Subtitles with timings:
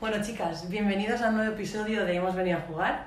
[0.00, 3.06] Bueno, chicas, bienvenidos a un nuevo episodio de Hemos venido a jugar.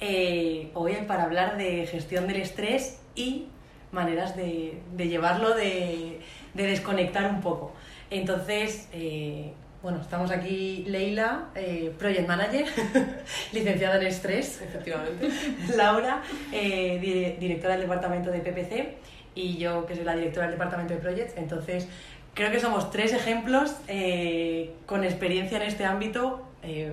[0.00, 3.46] Eh, hoy para hablar de gestión del estrés y
[3.92, 6.20] maneras de, de llevarlo, de,
[6.54, 7.72] de desconectar un poco.
[8.10, 12.66] Entonces, eh, bueno, estamos aquí Leila, eh, Project Manager,
[13.52, 15.28] licenciada en estrés, efectivamente,
[15.76, 16.22] Laura,
[16.52, 18.96] eh, di- directora del departamento de PPC
[19.34, 21.34] y yo que soy la directora del departamento de Projects.
[21.36, 21.88] Entonces,
[22.36, 26.42] creo que somos tres ejemplos eh, con experiencia en este ámbito.
[26.62, 26.92] eh,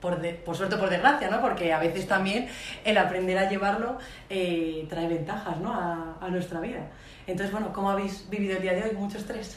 [0.00, 1.40] por, de- por suerte por desgracia, ¿no?
[1.40, 2.46] Porque a veces también
[2.84, 3.96] el aprender a llevarlo
[4.28, 5.72] eh, trae ventajas, ¿no?
[5.72, 6.88] A, a nuestra vida.
[7.26, 8.90] Entonces, bueno, ¿cómo habéis vivido el día de hoy?
[8.92, 9.56] ¿Mucho estrés?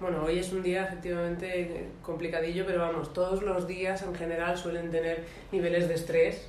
[0.00, 4.90] Bueno, hoy es un día efectivamente complicadillo, pero vamos, todos los días en general suelen
[4.90, 6.48] tener niveles de estrés.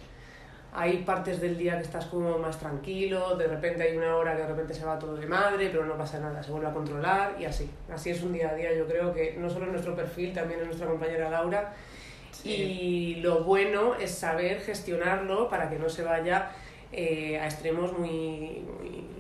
[0.80, 4.44] Hay partes del día que estás como más tranquilo, de repente hay una hora que
[4.44, 7.36] de repente se va todo de madre, pero no pasa nada, se vuelve a controlar
[7.39, 7.67] y así.
[7.92, 10.59] Así es un día a día, yo creo que no solo en nuestro perfil, también
[10.59, 11.73] en nuestra compañera Laura.
[12.44, 16.52] Y lo bueno es saber gestionarlo para que no se vaya
[16.92, 19.17] eh, a extremos muy, muy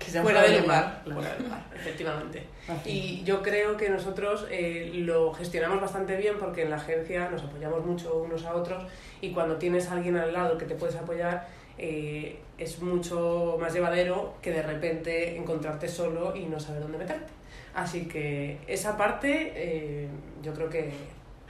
[0.00, 1.20] Que fuera de problema, lugar, claro.
[1.20, 2.42] fuera de lugar, efectivamente.
[2.68, 2.90] Así.
[2.90, 7.42] Y yo creo que nosotros eh, lo gestionamos bastante bien porque en la agencia nos
[7.44, 8.82] apoyamos mucho unos a otros
[9.20, 11.46] y cuando tienes a alguien al lado que te puedes apoyar
[11.78, 17.32] eh, es mucho más llevadero que de repente encontrarte solo y no saber dónde meterte.
[17.74, 20.08] Así que esa parte eh,
[20.42, 20.90] yo creo que,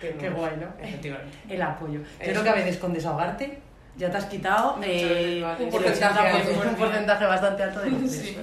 [0.01, 0.67] que Qué nos- guay, ¿no?
[0.85, 1.37] Efectivamente.
[1.49, 2.01] El apoyo.
[2.01, 2.31] Yo Eso.
[2.33, 3.59] creo que a veces con desahogarte
[3.97, 5.65] ya te has quitado eh, vale.
[5.65, 8.13] un, porcentaje, porcentaje, un porcentaje bastante alto de estrés.
[8.13, 8.37] Sí.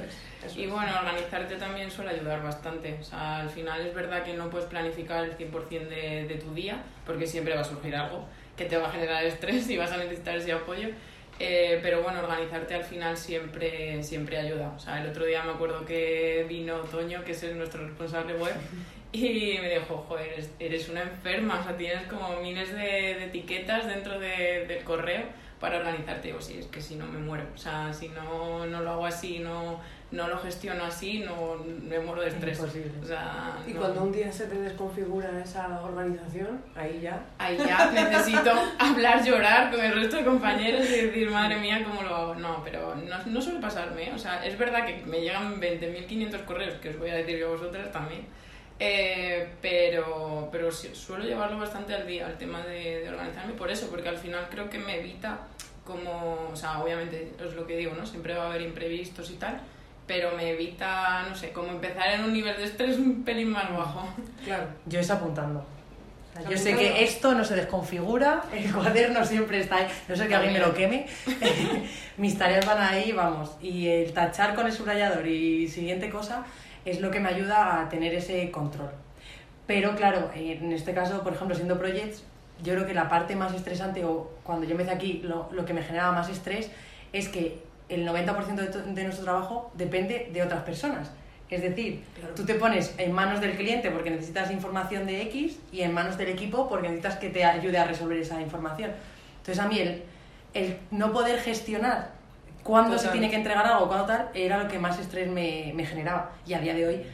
[0.56, 2.97] Y bueno, organizarte también suele ayudar bastante.
[3.00, 6.53] O sea, al final es verdad que no puedes planificar el 100% de, de tu
[6.53, 8.25] día, porque siempre va a surgir algo
[8.56, 10.90] que te va a generar estrés y vas a necesitar ese apoyo.
[11.40, 14.74] Eh, pero bueno, organizarte al final siempre, siempre ayuda.
[14.75, 18.56] O sea, el otro día me acuerdo que vino Toño, que es nuestro responsable web,
[19.13, 22.78] y me dijo, joder, eres, eres una enferma, o sea, tienes como miles de,
[23.16, 25.23] de etiquetas dentro de- del correo
[25.59, 26.28] para organizarte.
[26.28, 27.44] Digo, sí, es que si no me muero.
[27.56, 29.79] O sea, si no, no lo hago así, no,
[30.12, 32.59] no lo gestiono así, no me muero de estrés.
[32.59, 32.91] Imposible.
[33.01, 33.79] O sea, Y no.
[33.79, 39.72] cuando un día se te desconfigura esa organización, ahí ya Ahí ya necesito hablar, llorar
[39.72, 42.35] con el resto de compañeros y decir, madre mía, ¿cómo lo hago?
[42.35, 44.09] No, pero no, no suele pasarme.
[44.09, 44.12] ¿eh?
[44.13, 47.47] O sea, es verdad que me llegan 20.500 correos, que os voy a decir yo
[47.47, 48.28] a vosotras también.
[48.80, 53.70] Eh, pero pero sí, suelo llevarlo bastante al día, el tema de, de organizarme por
[53.72, 55.40] eso, porque al final creo que me evita
[55.88, 58.06] como, o sea, obviamente es lo que digo, ¿no?
[58.06, 59.60] Siempre va a haber imprevistos y tal,
[60.06, 63.72] pero me evita, no sé, como empezar en un nivel de estrés un pelín más
[63.72, 64.08] bajo.
[64.44, 64.68] Claro.
[64.86, 65.59] Yo es apuntando.
[65.59, 70.16] O sea, yo sé que esto no se desconfigura, el cuaderno siempre está ahí, no
[70.16, 71.08] sé que alguien me lo queme.
[72.18, 73.56] Mis tareas van ahí, vamos.
[73.62, 76.46] Y el tachar con el subrayador y siguiente cosa
[76.90, 78.90] es lo que me ayuda a tener ese control.
[79.66, 82.24] Pero claro, en este caso, por ejemplo, siendo projects,
[82.64, 85.74] yo creo que la parte más estresante, o cuando yo empecé aquí, lo, lo que
[85.74, 86.72] me generaba más estrés
[87.12, 87.59] es que
[87.90, 91.12] el 90% de, de nuestro trabajo depende de otras personas.
[91.50, 92.34] Es decir, Claro.
[92.36, 96.18] tú te pones en manos del cliente porque necesitas información de X y en manos
[96.18, 98.92] del equipo porque necesitas que te ayude a resolver esa información.
[99.40, 100.03] Entonces a mí el,
[100.53, 102.16] el no poder gestionar
[102.67, 103.11] cuándo se Total.
[103.13, 106.31] tiene que entregar algo, cuándo tal, era lo que más estrés me, me generaba.
[106.45, 107.05] Y a día de hoy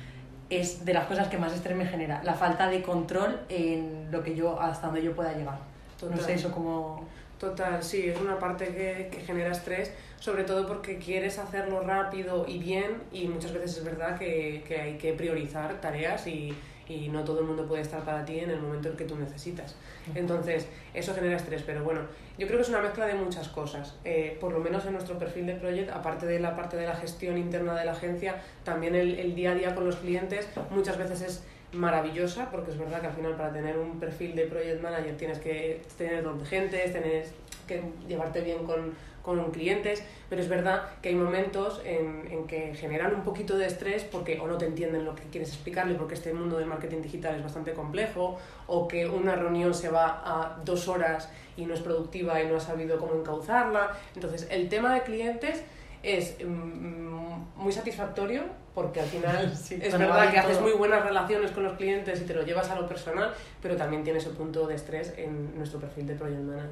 [0.50, 4.24] es de las cosas que más estrés me genera, la falta de control en lo
[4.24, 5.60] que yo, hasta donde yo pueda llegar.
[6.02, 6.26] No Total.
[6.26, 7.08] sé eso como...
[7.40, 12.46] Total, sí, es una parte que, que genera estrés, sobre todo porque quieres hacerlo rápido
[12.48, 16.56] y bien y muchas veces es verdad que, que hay que priorizar tareas y,
[16.88, 19.18] y no todo el mundo puede estar para ti en el momento en que tú
[19.18, 19.76] necesitas.
[20.16, 22.02] Entonces, eso genera estrés, pero bueno,
[22.38, 23.96] yo creo que es una mezcla de muchas cosas.
[24.04, 26.96] Eh, por lo menos en nuestro perfil de Project, aparte de la parte de la
[26.96, 30.98] gestión interna de la agencia, también el, el día a día con los clientes muchas
[30.98, 31.44] veces es
[31.74, 35.40] maravillosa, porque es verdad que al final para tener un perfil de Project Manager tienes
[35.40, 37.34] que tener don de gente, tienes
[37.68, 38.94] que llevarte bien con,
[39.24, 43.66] con clientes, pero es verdad que hay momentos en, en que generan un poquito de
[43.68, 47.02] estrés porque o no te entienden lo que quieres explicarle porque este mundo del marketing
[47.02, 48.38] digital es bastante complejo
[48.68, 52.58] o que una reunión se va a dos horas y no es productiva y no
[52.58, 53.98] has sabido cómo encauzarla.
[54.16, 55.64] Entonces, el tema de clientes
[56.02, 57.14] es mm,
[57.56, 58.44] muy satisfactorio
[58.76, 62.26] porque al final Sí, es verdad que haces muy buenas relaciones con los clientes y
[62.26, 65.80] te lo llevas a lo personal, pero también tienes el punto de estrés en nuestro
[65.80, 66.70] perfil de Project Manager.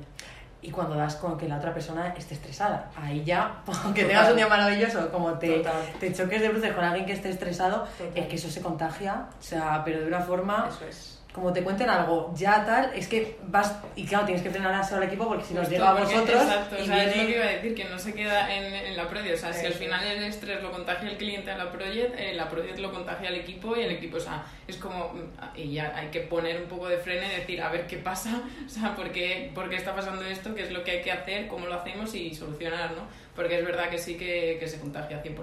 [0.64, 4.36] Y cuando das con que la otra persona esté estresada, ahí ya, aunque tengas un
[4.36, 5.64] día maravilloso, como te,
[6.00, 8.12] te choques de bruces con alguien que esté estresado, Total.
[8.16, 11.21] es que eso se contagia, o sea, pero de una forma, Eso es.
[11.32, 14.82] Como te cuenten algo ya tal, es que vas, y claro, tienes que frenar a
[14.82, 17.28] al equipo porque si nos llega a vosotros Exacto, y o sea, es lo viene-
[17.32, 19.36] que iba a decir, que no se queda en, en la project.
[19.36, 22.34] O sea, si al final el estrés lo contagia el cliente a la project, eh,
[22.34, 25.14] la project lo contagia al equipo y el equipo, o sea, es como.
[25.14, 27.98] mm, Y ya hay que poner un poco de freno y decir, a ver qué
[27.98, 30.54] pasa, o sea, ¿por qué, por qué está pasando esto?
[30.54, 31.48] ¿Qué es lo que hay que hacer?
[31.48, 32.14] ¿Cómo lo hacemos?
[32.14, 33.04] Y solucionar, ¿no?
[33.36, 35.38] Porque es verdad que sí que, que se contagia 100%.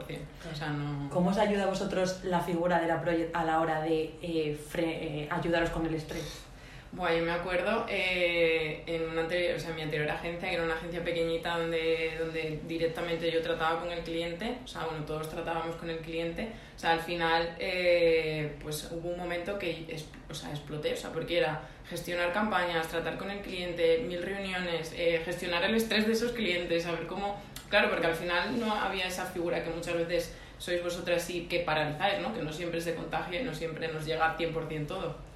[0.52, 1.08] O sea, no.
[1.10, 4.58] ¿Cómo os ayuda a vosotros la figura de la project a la hora de eh,
[4.76, 6.42] eh, ayudaros con el estrés?
[6.90, 10.54] Bueno, yo me acuerdo eh, en, una anterior, o sea, en mi anterior agencia, que
[10.54, 15.04] era una agencia pequeñita donde, donde directamente yo trataba con el cliente, o sea, bueno,
[15.04, 19.84] todos tratábamos con el cliente, o sea, al final, eh, pues hubo un momento que
[19.88, 21.60] es- o sea, exploté, o sea, porque era
[21.90, 26.84] gestionar campañas, tratar con el cliente, mil reuniones, eh, gestionar el estrés de esos clientes,
[26.84, 27.38] saber cómo,
[27.68, 31.60] claro, porque al final no había esa figura que muchas veces sois vosotras y que
[31.60, 32.34] paralizáis, ¿no?
[32.34, 35.28] Que no siempre se contagia, no siempre nos llega al 100% todo.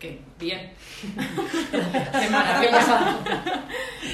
[0.00, 0.72] Que, bien.
[1.70, 3.18] Qué maravilla.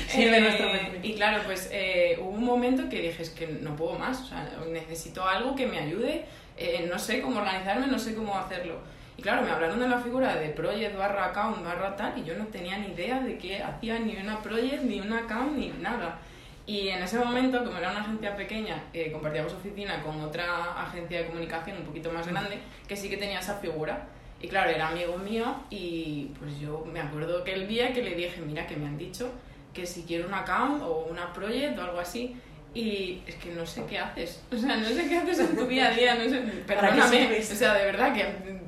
[0.07, 0.69] Sirve Eh, nuestro.
[1.03, 4.27] Y claro, pues eh, hubo un momento que dije, es que no puedo más, o
[4.27, 6.27] sea, necesito algo que me ayude,
[6.59, 8.81] eh, no sé cómo organizarme, no sé cómo hacerlo.
[9.17, 12.35] Y claro, me hablaron de la figura de project barra account barra tal, y yo
[12.37, 16.19] no tenía ni idea de qué hacía ni una project, ni una account, ni nada.
[16.65, 21.19] Y en ese momento, como era una agencia pequeña, eh, compartíamos oficina con otra agencia
[21.19, 24.07] de comunicación un poquito más grande, que sí que tenía esa figura.
[24.41, 28.15] Y claro, era amigo mío y pues yo me acuerdo que el día que le
[28.15, 29.31] dije, mira, que me han dicho
[29.73, 32.37] que si quiero un account o una project o algo así,
[32.75, 34.43] y es que no sé qué haces.
[34.53, 37.01] O sea, no sé qué haces en tu día a día, no sé, ¿Para qué
[37.01, 37.39] perdóname.
[37.39, 38.61] O sea, de verdad que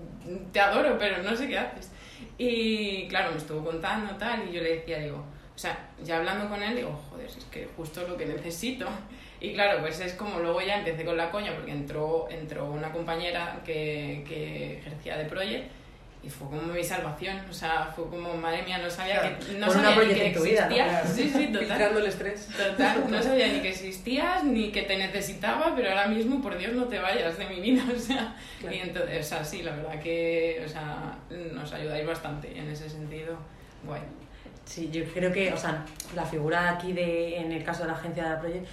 [0.53, 1.91] te adoro, pero no sé qué haces.
[2.37, 6.49] Y claro, me estuvo contando tal, y yo le decía, digo, o sea, ya hablando
[6.49, 8.89] con él, digo, joder, es que justo lo que necesito.
[9.41, 12.91] Y claro, pues es como luego ya empecé con la coña, porque entró, entró una
[12.91, 15.71] compañera que, que ejercía de project,
[16.23, 17.39] y fue como mi salvación.
[17.51, 20.43] O sea, fue como, madre mía, no sabía Claro, que, no sabía ni que tu
[20.45, 21.05] vida.
[21.05, 21.99] Sí, sí, total.
[21.99, 22.49] El estrés.
[22.57, 26.73] Total, no sabía ni que existías, ni que te necesitaba, pero ahora mismo, por Dios,
[26.73, 28.75] no te vayas de mi vida, o sea, Claro.
[28.75, 31.19] y entonces, o sea, sí, la verdad que, o sea,
[31.53, 33.37] nos ayudáis bastante en ese sentido,
[33.85, 34.01] guay.
[34.65, 35.85] Sí, yo creo que, o sea,
[36.15, 38.67] la figura aquí de, en el caso de la agencia de la Project,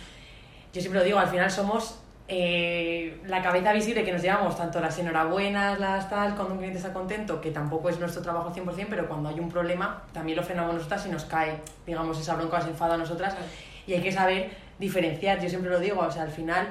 [0.74, 4.80] yo siempre lo digo, al final somos eh, la cabeza visible que nos llevamos tanto
[4.80, 8.88] las enhorabuenas, las tal, cuando un cliente está contento, que tampoco es nuestro trabajo 100%,
[8.90, 12.62] pero cuando hay un problema también lo frenamos nosotras y nos cae, digamos, esa bronca,
[12.62, 13.36] se enfada a nosotras.
[13.86, 16.70] Y hay que saber diferenciar, yo siempre lo digo, o sea, al final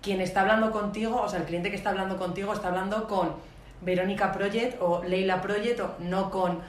[0.00, 3.34] quien está hablando contigo, o sea, el cliente que está hablando contigo está hablando con
[3.80, 6.60] Verónica Project o Leila Project, o no con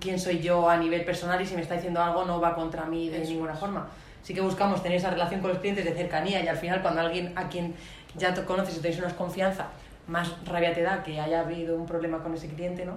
[0.00, 2.84] quién soy yo a nivel personal y si me está diciendo algo no va contra
[2.84, 3.88] mí de Eso ninguna forma.
[4.22, 7.00] Sí que buscamos tener esa relación con los clientes de cercanía y al final cuando
[7.00, 7.74] alguien a quien
[8.16, 9.68] ya te conoces y tenéis una confianza,
[10.06, 12.92] más rabia te da que haya habido un problema con ese cliente, ¿no?
[12.92, 12.96] 100%.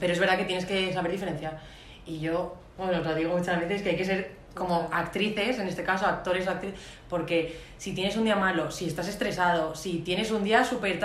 [0.00, 1.58] Pero es verdad que tienes que saber diferenciar.
[2.06, 5.68] Y yo, bueno, os lo digo muchas veces, que hay que ser como actrices, en
[5.68, 9.98] este caso actores o actrices, porque si tienes un día malo, si estás estresado, si
[9.98, 10.98] tienes un día súper...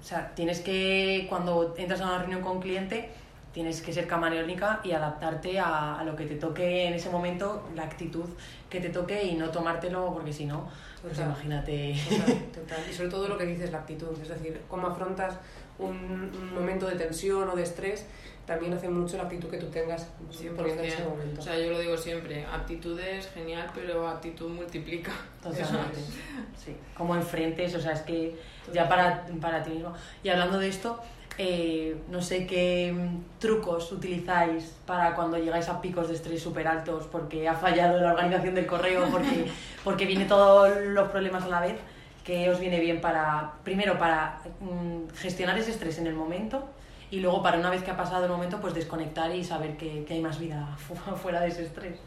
[0.00, 3.08] O sea, tienes que, cuando entras a una reunión con un cliente,
[3.54, 7.66] tienes que ser camaleónica y adaptarte a, a lo que te toque en ese momento,
[7.76, 8.28] la actitud
[8.68, 10.68] que te toque y no tomártelo, porque si no,
[11.00, 11.30] pues Total.
[11.30, 11.94] imagínate...
[12.08, 12.78] Total, total.
[12.90, 15.38] Y sobre todo lo que dices, la actitud, es decir, cómo afrontas
[15.78, 18.06] un, un momento de tensión o de estrés,
[18.44, 20.56] también hace mucho la actitud que tú tengas 100%.
[20.56, 21.40] poniendo en ese momento.
[21.40, 25.12] O sea, yo lo digo siempre, actitud es genial, pero actitud multiplica.
[25.42, 26.00] Totalmente.
[26.56, 28.36] Sí, como enfrentes, o sea, es que
[28.72, 29.92] ya para, para ti mismo.
[30.22, 30.98] Y hablando de esto,
[31.38, 36.68] eh, no sé qué mm, trucos utilizáis para cuando llegáis a picos de estrés súper
[36.68, 39.46] altos porque ha fallado la organización del correo, porque,
[39.84, 41.76] porque viene todos los problemas a la vez.
[42.24, 46.66] ¿Qué os viene bien para, primero, para mm, gestionar ese estrés en el momento?
[47.10, 50.04] Y luego, para una vez que ha pasado el momento, pues desconectar y saber que,
[50.04, 51.98] que hay más vida fu- fuera de ese estrés.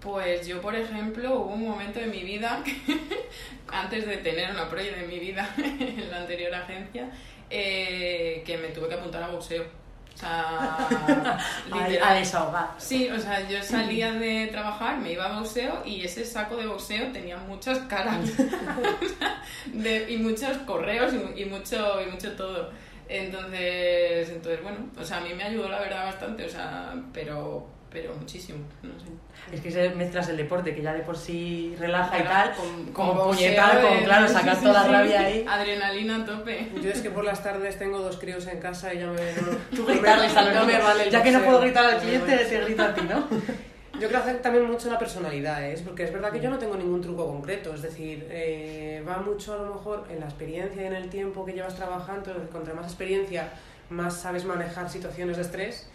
[0.00, 2.74] Pues yo, por ejemplo, hubo un momento en mi vida, que,
[3.68, 7.08] antes de tener una project en mi vida en la anterior agencia,
[7.50, 9.64] eh, que me tuve que apuntar a boxeo.
[10.14, 10.76] O sea,
[11.70, 12.08] A, literal.
[12.08, 12.68] a desahogar.
[12.78, 16.66] Sí, o sea, yo salía de trabajar, me iba a boxeo y ese saco de
[16.66, 18.18] boxeo tenía muchas caras
[19.66, 22.70] de- y muchos correos y, y mucho, y mucho todo.
[23.08, 27.66] Entonces, entonces, bueno, o sea, a mí me ayudó la verdad bastante, o sea, pero
[27.92, 29.06] pero muchísimo, no sé.
[29.54, 32.56] Es que se mezclas el deporte, que ya de por sí relaja y Claro, tal,
[32.56, 34.90] con- como con puñetar, con claro, sí, sacar sí, toda sí.
[34.90, 35.44] la rabia ahí.
[35.48, 36.68] Adrenalina a tope.
[36.82, 39.14] Yo es que por las tardes tengo dos críos en casa y ya me...
[39.14, 42.60] No, Tú gritarles a no me vale Ya que no puedo gritar al cliente, te
[42.60, 43.26] grito a ti, ¿no?
[44.00, 45.78] Yo creo que hace también mucho la personalidad, ¿eh?
[45.84, 49.52] porque es verdad que yo no tengo ningún truco concreto, es decir, eh, va mucho
[49.52, 52.86] a lo mejor en la experiencia y en el tiempo que llevas trabajando, contra más
[52.86, 53.50] experiencia,
[53.90, 55.86] más sabes manejar situaciones de estrés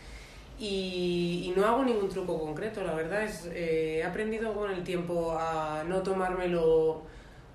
[0.59, 4.83] y, y no hago ningún truco concreto, la verdad es, eh, he aprendido con el
[4.83, 7.03] tiempo a no tomármelo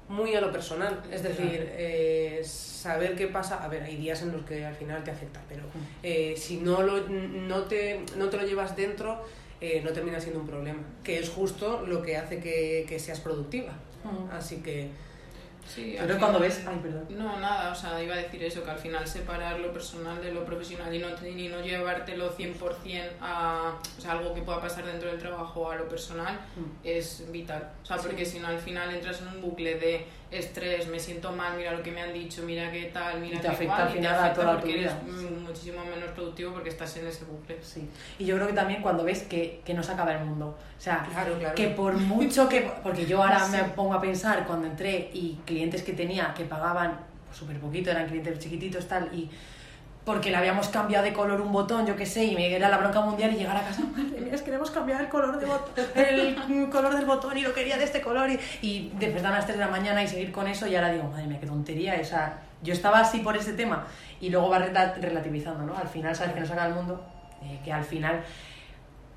[0.09, 4.33] muy a lo personal, es decir, eh, saber qué pasa, a ver, hay días en
[4.33, 5.63] los que al final te afecta, pero
[6.03, 9.23] eh, si no, lo, no, te, no te lo llevas dentro,
[9.61, 13.21] eh, no termina siendo un problema, que es justo lo que hace que, que seas
[13.21, 13.73] productiva.
[14.33, 14.89] Así que
[15.67, 17.07] Sí, Pero cuando ves- ay, perdón.
[17.11, 20.33] No, nada, o sea, iba a decir eso, que al final separar lo personal de
[20.33, 24.85] lo profesional y no, y no llevártelo 100% a o sea, algo que pueda pasar
[24.85, 26.65] dentro del trabajo a lo personal Mm.
[26.85, 27.71] es vital.
[27.83, 31.33] O sea, porque si no al final entras en un bucle de estrés, me siento
[31.33, 33.75] mal, mira lo que me han dicho, mira qué tal, mira Y te qué afecta
[33.77, 35.13] cual, al y te afecta toda tu porque eres vida.
[35.31, 37.59] mm, muchísimo menos productivo porque estás en ese bucle.
[37.63, 37.89] Sí.
[38.19, 40.57] Y yo creo que también cuando ves que, que no se acaba el mundo.
[40.79, 41.55] O sea, Claro, claro.
[41.57, 42.71] que por mucho que...
[42.83, 46.91] Porque yo ahora me pongo a pensar cuando entré y clientes que tenía que pagaban
[47.39, 49.29] súper poquito, eran clientes chiquititos tal, y
[50.05, 52.79] porque le habíamos cambiado de color un botón, yo qué sé, y me era la
[52.79, 55.47] bronca mundial y llegar a casa, madre mía, es que hemos cambiado el color, de
[56.09, 59.47] el color del botón y lo quería de este color, y, y despertarme a las
[59.47, 61.99] 3 de la mañana y seguir con eso, y ahora digo, madre mía, qué tontería,
[62.01, 63.87] o sea, yo estaba así por ese tema,
[64.21, 65.77] y luego rela- relativizando, ¿no?
[65.77, 67.05] Al final sabes que no saca el mundo,
[67.43, 68.23] eh, que al final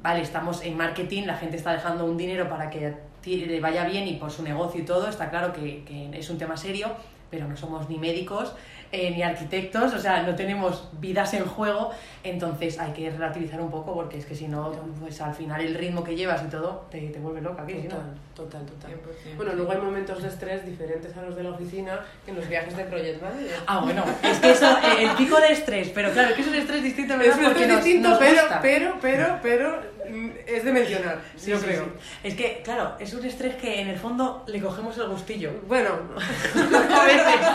[0.01, 2.93] vale, estamos en marketing, la gente está dejando un dinero para que
[3.25, 6.37] le vaya bien y por su negocio y todo, está claro que, que es un
[6.37, 6.87] tema serio,
[7.31, 8.53] pero no somos ni médicos
[8.91, 11.89] eh, ni arquitectos, o sea, no tenemos vidas en juego,
[12.23, 15.73] entonces hay que relativizar un poco porque es que si no, pues al final el
[15.73, 17.65] ritmo que llevas y todo te, te vuelve loca.
[17.65, 18.91] Total, total, total.
[18.91, 19.35] 100%.
[19.35, 22.77] Bueno, luego hay momentos de estrés diferentes a los de la oficina en los viajes
[22.77, 23.55] de Project Manager.
[23.65, 26.47] Ah, bueno, es que eso, eh, el pico de estrés, pero claro, es que es
[26.49, 27.33] un estrés distinto, ¿verdad?
[27.33, 28.59] Es un estrés nos- distinto, nos pero, gusta.
[28.61, 31.83] pero, pero, pero, mm, es de mencionar, Sí, yo sí, creo.
[31.85, 31.89] sí.
[32.23, 35.51] Es que, claro, es un estrés que en el fondo le cogemos el gustillo.
[35.67, 37.47] Bueno, a veces,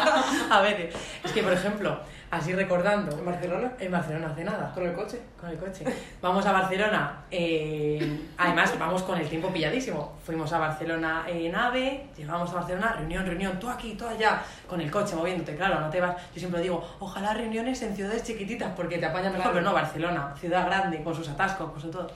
[0.51, 0.95] a veces.
[1.25, 2.01] Es que, por ejemplo,
[2.31, 5.21] así recordando, en Barcelona, en Barcelona hace nada, con el coche.
[5.41, 5.85] con el coche.
[6.21, 10.17] Vamos a Barcelona, eh, además vamos con el tiempo pilladísimo.
[10.25, 14.81] Fuimos a Barcelona en AVE, llegamos a Barcelona, reunión, reunión, tú aquí, tú allá, con
[14.81, 16.17] el coche moviéndote, claro, no te vas.
[16.35, 19.55] Yo siempre digo, ojalá reuniones en ciudades chiquititas porque te apañan mejor, Claro.
[19.55, 22.11] pero no, Barcelona, ciudad grande, con sus atascos, con su todo.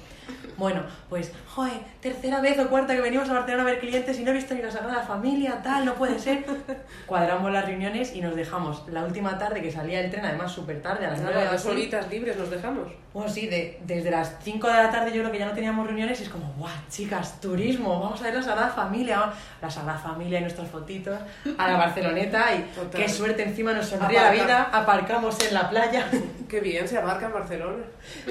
[0.57, 4.25] Bueno, pues, joder, tercera vez o cuarta que venimos a Barcelona a ver clientes y
[4.25, 6.45] no he visto ni la Sagrada Familia, tal, no puede ser.
[7.07, 10.81] Cuadramos las reuniones y nos dejamos la última tarde que salía el tren, además súper
[10.83, 12.89] tarde, a las nueve dos horitas libres nos dejamos.
[13.13, 15.87] Bueno, sí, de- desde las 5 de la tarde yo creo que ya no teníamos
[15.87, 19.31] reuniones y es como, guau, chicas, turismo, vamos a ver la Sagrada Familia,
[19.61, 21.19] la Sagrada Familia y nuestras fotitos,
[21.59, 23.03] a la Barceloneta y Total.
[23.03, 24.45] qué suerte encima nos sonríe la Aparca.
[24.45, 26.07] vida, aparcamos en la playa.
[26.49, 27.83] Qué bien, se abarca en Barcelona.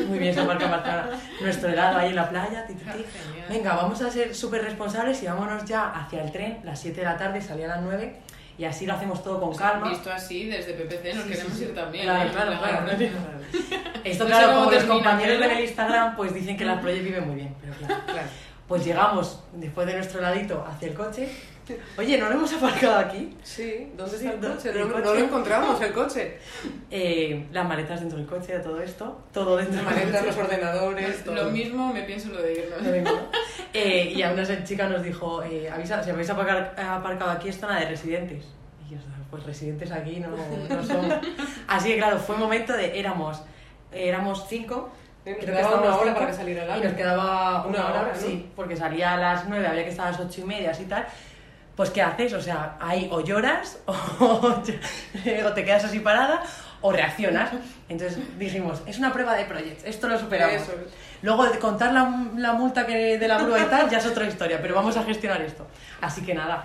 [0.07, 1.09] Muy bien, se aparca en Barcelona.
[1.41, 3.05] Nuestro helado ahí en la playa, ti, ti, ti.
[3.49, 7.05] Venga, vamos a ser súper responsables y vámonos ya hacia el tren, las 7 de
[7.05, 8.15] la tarde, salía a las 9
[8.61, 9.89] y así lo hacemos todo con calma.
[9.89, 11.63] Visto así, desde PPC nos Sí, queremos sí, sí.
[11.63, 12.03] ir también.
[12.05, 12.31] Claro, ¿eh?
[12.31, 12.85] claro, La- claro.
[14.03, 17.03] Esto, No claro, como los compañeros pero- ven el Instagram, pues dicen que las Project
[17.03, 18.03] viven muy bien, pero claro.
[18.05, 18.27] Claro.
[18.67, 21.27] Pues llegamos, después de nuestro ladito, hacia el coche.
[21.97, 23.35] Oye, ¿no lo hemos aparcado aquí?
[23.43, 24.69] Sí, ¿dónde está el coche?
[24.69, 25.05] el No, no coche.
[25.19, 26.37] lo encontramos, el coche.
[26.89, 29.23] Eh, las maletas dentro del coche, todo esto.
[29.33, 30.25] Todo dentro del Maletas, coche.
[30.27, 31.35] los ordenadores, todo.
[31.35, 32.81] Lo mismo me pienso lo de irnos.
[32.81, 33.09] Lo mismo.
[33.73, 37.79] Eh, y a una chica nos dijo, eh, avisa, si habéis aparcado aquí es zona
[37.79, 38.45] de residentes.
[38.85, 38.97] Y yo,
[39.29, 41.09] pues residentes aquí no, no son.
[41.67, 43.41] Así que claro, fue momento de, éramos,
[43.91, 44.91] éramos cinco.
[45.23, 48.01] Creo que quedaba una hora para que saliera el Y nos quedaba una, Una hora,
[48.01, 48.19] hora, ¿no?
[48.19, 50.85] sí, porque salía a las nueve, había que estar a las ocho y media y
[50.85, 51.05] tal.
[51.75, 52.33] Pues ¿qué haces?
[52.33, 56.43] O sea, ahí o lloras o, o te quedas así parada
[56.81, 57.51] o reaccionas.
[57.87, 60.55] Entonces dijimos, es una prueba de project, esto lo superamos.
[60.55, 60.93] Eso es.
[61.21, 64.25] Luego de contar la, la multa que de la grúa y tal ya es otra
[64.25, 65.67] historia, pero vamos a gestionar esto.
[66.01, 66.63] Así que nada,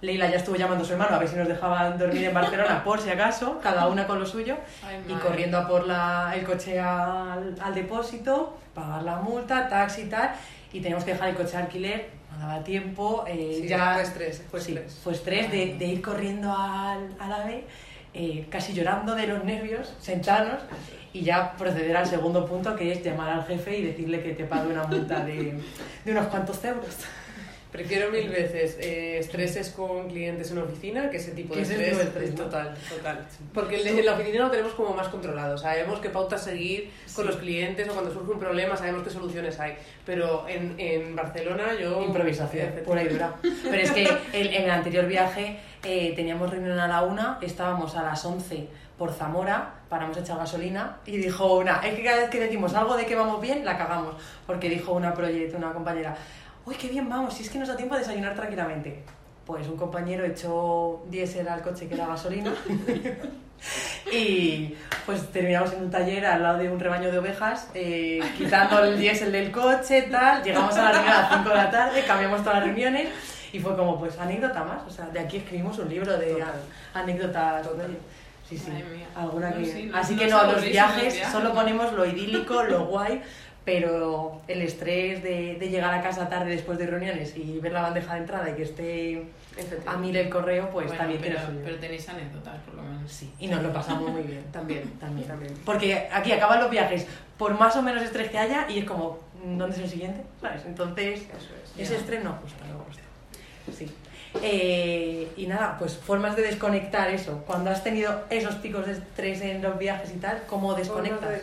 [0.00, 2.82] Leila ya estuvo llamando a su hermano a ver si nos dejaban dormir en Barcelona
[2.84, 6.44] por si acaso, cada una con lo suyo, Ay, y corriendo a por la- el
[6.44, 10.30] coche al, al depósito, pagar la multa, taxi y tal,
[10.72, 14.02] y teníamos que dejar el coche de alquiler, no daba tiempo, eh, Sí, ya fue
[14.02, 15.00] estrés, fue sí, estrés.
[15.02, 17.66] fue estrés de, de ir corriendo al, al AVE,
[18.18, 20.60] eh, casi llorando de los nervios, sentarnos
[21.12, 24.44] y ya proceder al segundo punto que es llamar al jefe y decirle que te
[24.44, 25.58] pague una multa de,
[26.04, 26.96] de unos cuantos euros.
[27.72, 31.98] Prefiero mil veces eh, estreses con clientes en oficina que ese tipo de estrés.
[31.98, 32.44] de estrés, ¿no?
[32.44, 33.26] Total, total.
[33.52, 35.58] Porque el en la oficina lo tenemos como más controlado.
[35.58, 37.30] Sabemos qué pautas seguir con Sí.
[37.30, 39.74] los clientes o cuando surge un problema sabemos qué soluciones hay.
[40.06, 42.02] Pero en, en Barcelona yo...
[42.02, 43.34] Improvisación, pura y dura.
[43.42, 47.94] Pero es que el- en el anterior viaje eh, teníamos reunión a la una, estábamos
[47.96, 52.16] a las 11 por Zamora, paramos a echar gasolina y dijo una, es que cada
[52.22, 54.16] vez que decimos algo de que vamos bien, la cagamos.
[54.46, 56.16] Porque dijo una proyecto, una compañera,
[56.66, 59.02] uy, qué bien vamos, si es que nos da tiempo a desayunar tranquilamente.
[59.46, 62.52] Pues un compañero echó diésel al coche que era gasolina
[64.12, 64.74] y
[65.06, 68.98] pues terminamos en un taller al lado de un rebaño de ovejas, eh, quitando el
[68.98, 70.42] diésel del coche, tal.
[70.42, 73.08] Llegamos a la reunión a las 5 de la tarde, cambiamos todas las reuniones
[73.52, 74.82] y fue como, pues, anécdota más.
[74.86, 76.44] O sea, de aquí escribimos un libro de
[76.94, 77.66] anécdotas.
[78.48, 78.70] Sí, sí.
[79.14, 79.64] Alguna No, que...
[79.66, 82.62] sí, no- Así no que no, los en los viajes viajes, solo ponemos lo idílico,
[82.62, 83.22] lo guay,
[83.68, 87.82] pero el estrés de, de llegar a casa tarde después de reuniones y ver la
[87.82, 89.26] bandeja de entrada y que esté
[89.84, 93.12] a mil el correo, pues Bueno, también pero, tiene pero tenéis anécdotas, por lo menos.
[93.12, 94.42] Sí, y nos lo pasamos muy bien.
[94.50, 95.28] También, También.
[95.28, 95.52] también.
[95.66, 97.06] Porque aquí acaban los viajes,
[97.36, 100.22] por más o menos estrés que haya, y es como, ¿dónde es el siguiente?
[100.40, 100.64] ¿Sabes?
[100.64, 101.80] Entonces, Eso es.
[101.82, 102.00] ese Ya.
[102.00, 103.02] estrés no gusta, no gusta.
[103.76, 103.86] Sí.
[104.42, 107.44] Eh, y nada, pues formas de desconectar eso.
[107.46, 111.42] Cuando has tenido esos picos de estrés en los viajes y tal, ¿cómo desconectas?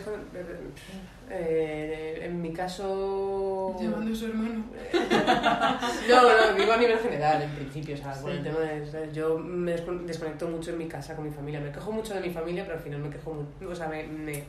[1.28, 3.74] Eh, en mi caso...
[3.80, 4.64] Llevando a su hermano.
[6.08, 9.10] No, no, digo a nivel general, en principio, o sea, con el tema de...
[9.12, 11.60] Yo me descon- desconecto mucho en mi casa con mi familia.
[11.60, 13.70] Me quejo mucho de mi familia, pero al final me quejo mucho...
[13.70, 14.44] O sea, me, me,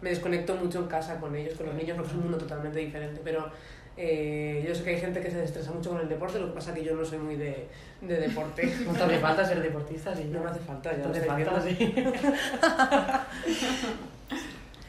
[0.00, 2.78] me desconecto mucho en casa con ellos, con los niños, porque es un mundo totalmente
[2.78, 3.20] diferente.
[3.24, 3.50] Pero
[3.96, 6.52] eh, yo sé que hay gente que se estresa mucho con el deporte, lo que
[6.54, 7.66] pasa que yo no soy muy de,
[8.00, 8.72] de deporte.
[8.86, 10.24] No te hace falta ser deportista, sí.
[10.32, 11.76] No me hace falta, ya No te falta, sí.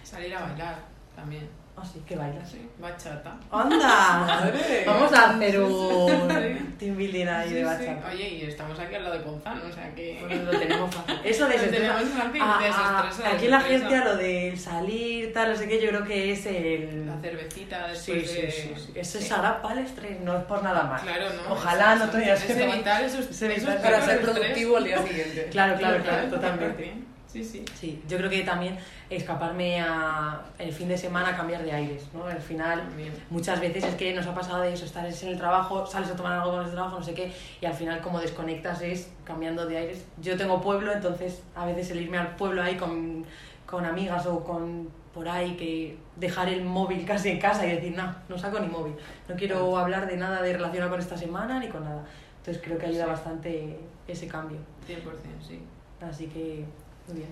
[0.03, 1.49] Salir a bailar también.
[1.75, 2.47] Ah, sí, que bailas.
[2.51, 3.35] Sí, bachata.
[3.51, 4.51] ¡Anda!
[4.85, 6.75] Vamos a hacer Sí, un sí.
[6.77, 7.65] team building ahí Sí, de sí.
[7.65, 8.09] bachata.
[8.13, 10.19] Oye, y estamos aquí al lado de Ponzano, o sea que...
[10.21, 11.19] Bueno, lo tenemos fácil.
[11.23, 13.57] Eso de tenemos fácil, desestresa, Aquí en la desestresa.
[13.57, 17.07] agencia lo de salir, tal, no sé qué, yo creo que es el...
[17.07, 18.51] La cervecita Sí, después sí, de...
[18.51, 18.91] sí, sí.
[18.93, 19.25] Eso Sí.
[19.25, 19.31] es
[19.71, 21.01] el estrés, no es por nada más.
[21.01, 21.53] Claro, ¿no?
[21.53, 25.47] Ojalá no Es- tuvieras es evitar esos, esos Para ser productivo al día siguiente.
[25.51, 26.93] Claro, claro, Claro, totalmente.
[27.33, 27.65] Sí, sí.
[27.73, 28.77] Sí, yo creo que también
[29.09, 32.25] escaparme a el fin de semana a cambiar de aires, ¿no?
[32.25, 32.83] Al final,
[33.31, 36.15] muchas veces es que nos ha pasado de eso, estar en el trabajo, sales a
[36.15, 39.65] tomar algo con el trabajo, no sé qué, y al final como desconectas es cambiando
[39.65, 40.05] de aires.
[40.21, 43.25] Yo tengo pueblo, entonces a veces el irme al pueblo ahí con,
[43.65, 47.95] con amigas o con por ahí que dejar el móvil casi en casa y decir,
[47.95, 48.93] no, no saco ni móvil,
[49.27, 52.03] no quiero hablar de nada de relacionado con esta semana ni con nada.
[52.39, 53.09] Entonces creo que ayuda Sí.
[53.09, 54.57] bastante ese cambio.
[54.87, 55.01] 100%,
[55.47, 55.61] sí.
[56.01, 56.65] Así que,
[57.07, 57.29] muy bien.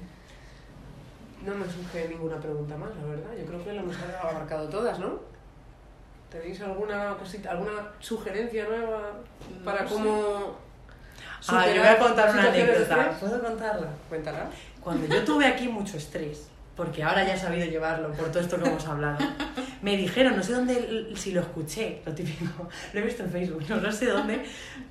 [1.46, 3.32] No me surge ninguna pregunta más, la verdad.
[3.40, 5.20] Yo creo que lo hemos abarcado todas, ¿no?
[6.30, 9.14] ¿Tenéis alguna cosita, alguna sugerencia nueva
[9.66, 10.56] para No cómo
[11.48, 13.18] Ah, yo voy a contar una de anécdota.
[13.20, 13.88] ¿Puedo contarla?
[14.08, 14.50] Cuéntala.
[14.82, 18.62] Cuando yo tuve aquí mucho estrés, porque ahora ya he sabido llevarlo por todo esto
[18.62, 19.18] que hemos hablado,
[19.82, 23.64] me dijeron, no sé dónde, si lo escuché, lo típico, lo he visto en Facebook,
[23.70, 24.44] no, no sé dónde,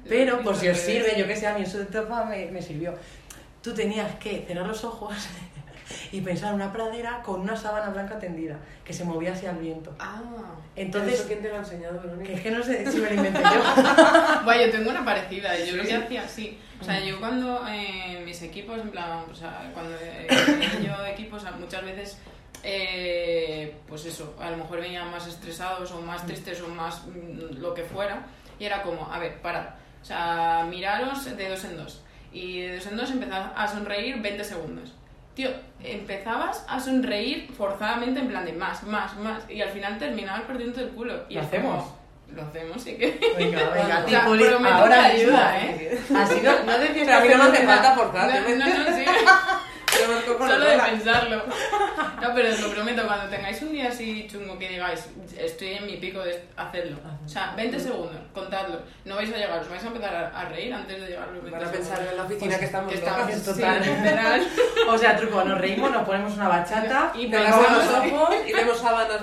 [0.09, 2.61] pero por si os sirve, yo que sé, a mí en su etapa me, me
[2.61, 2.95] sirvió.
[3.62, 5.14] Tú tenías que cerrar los ojos
[6.12, 9.59] y pensar en una pradera con una sábana blanca tendida, que se movía hacia el
[9.59, 9.94] viento.
[9.99, 10.20] Ah.
[10.77, 12.29] Entonces, ¿Eso quién te lo ha enseñado, Verónica?
[12.29, 13.62] que es que no sé si me lo inventé yo.
[14.44, 15.59] Bueno, yo tengo una parecida.
[15.59, 16.59] Yo lo que hacía así.
[16.81, 20.27] O sea, yo cuando eh, mis equipos, en plan, o sea, cuando eh,
[20.83, 22.18] yo equipos, muchas veces,
[22.62, 27.59] eh, pues eso, a lo mejor venían más estresados o más tristes o más mm,
[27.59, 28.27] lo que fuera.
[28.59, 29.75] Y era como, a ver, parad.
[30.01, 32.03] O sea, miraros de dos en dos.
[32.33, 34.93] Y de dos en dos empezad a sonreír 20 segundos.
[35.35, 35.51] Tío,
[35.83, 39.43] empezabas a sonreír forzadamente en plan de más, más, más.
[39.49, 41.25] Y al final terminabas perdiendo el culo.
[41.29, 41.85] Y ¿Lo hacemos?
[41.85, 41.99] como,
[42.35, 43.19] Lo hacemos, sí que.
[43.38, 46.01] Venga, venga, O sea, prometo ahora que ayuda, ¿eh?
[46.16, 48.51] Así no, no decías Pero a mí no hace falta forzar.
[48.51, 49.05] no, no, sí.
[50.46, 51.42] Solo de pensarlo.
[52.20, 55.87] No, pero os lo prometo, cuando tengáis un día así chungo que digáis, estoy en
[55.87, 56.98] mi pico de hacerlo.
[57.24, 58.81] O sea, 20 segundos, contadlo.
[59.05, 61.42] No vais a llegar, os vais a empezar a, reír antes de llegar a los
[61.42, 61.88] 20 Van a segundos.
[61.88, 63.44] pensar en la oficina que estamos que estamos locas.
[63.44, 63.85] total.
[63.85, 64.48] sí, literal.
[64.88, 68.79] O sea, truco, nos reímos, nos ponemos una bachata Y lavamos los ojos y vemos
[68.79, 69.20] sábanas.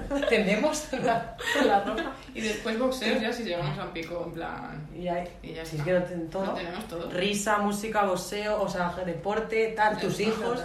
[0.28, 4.88] tendemos la, la ropa Y después boxeos ya si llegamos a un pico, en plan...
[4.94, 5.28] y ahí.
[5.42, 6.46] Y ya si es que lo ten- todo.
[6.46, 7.10] Lo tenemos todo.
[7.10, 10.60] Risa, música, boxeo, o sea, deporte, tal, tus hijos.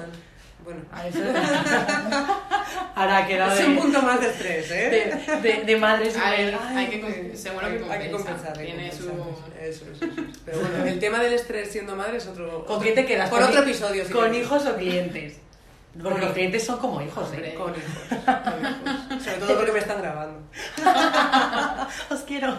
[0.64, 1.20] Bueno, A eso-
[2.96, 4.90] Ahora ha quedado es un de, punto más de estrés, ¿eh?
[5.42, 8.34] de, de, de madres y Hay, de- hay que, seguro que hay, hay que compensa.
[8.48, 8.58] compensar.
[8.58, 9.04] Tiene su...
[9.62, 10.06] Eso, eso, eso.
[10.46, 12.66] Pero bueno, el tema del estrés siendo madre es otro.
[12.66, 13.30] ¿Con quién te quedas?
[13.30, 14.06] Por ¿Con otro episodio.
[14.06, 14.46] si ¿Con queréis.
[14.46, 15.38] hijos o clientes?
[16.02, 17.56] Porque los clientes son como hijos, ¿eh?
[17.58, 19.24] Con hijos, con hijos.
[19.24, 20.40] Sobre todo porque me están grabando.
[22.10, 22.58] Os quiero.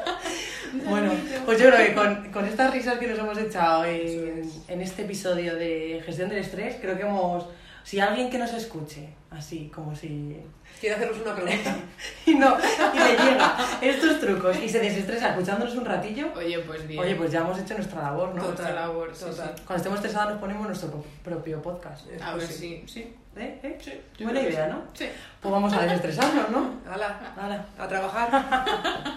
[0.84, 1.12] bueno,
[1.44, 5.02] pues yo creo que con, con, estas risas que nos hemos echado en, en este
[5.02, 7.46] episodio de gestión del estrés, creo que hemos
[7.86, 10.42] si alguien que nos escuche, así como si...
[10.80, 11.76] Quiero haceros una pregunta.
[12.26, 16.84] Y no, y le llega estos trucos y se desestresa escuchándonos un ratillo, Oye, pues
[16.88, 16.98] bien.
[17.00, 18.42] oye, pues ya hemos hecho nuestra labor, ¿no?
[18.42, 19.52] Nuestra labor, sí, total.
[19.56, 19.62] sí.
[19.64, 22.06] Cuando estemos estresados nos ponemos nuestro pro- propio podcast.
[22.20, 22.82] A Pues ver, sí.
[22.86, 23.14] sí, sí.
[23.36, 23.60] ¿Eh?
[23.62, 23.78] ¿Eh?
[24.18, 24.72] Sí, Buena idea, sí.
[24.72, 24.82] ¿no?
[24.92, 25.06] Sí.
[25.40, 26.74] Pues vamos a desestresarnos, ¿no?
[26.92, 27.64] Hala, Hala.
[27.78, 29.14] a trabajar.